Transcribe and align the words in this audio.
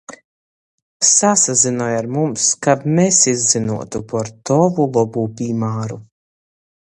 Sasazynoj 1.07 1.89
ar 1.97 2.07
mums, 2.15 2.47
kab 2.67 2.87
mes 2.95 3.19
izzynuotu 3.33 4.03
par 4.13 4.33
tovu 4.51 4.87
lobū 4.95 5.29
pīmāru! 5.41 6.01